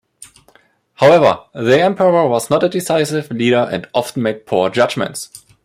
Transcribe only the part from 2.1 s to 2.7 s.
was not a